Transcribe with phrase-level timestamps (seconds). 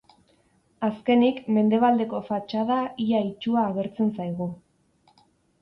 [0.87, 4.49] Azkenik, mendebaldeko fatxada ia itsua agertzen zaigu.